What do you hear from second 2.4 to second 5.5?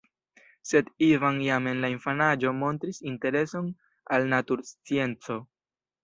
montris intereson al naturscienco.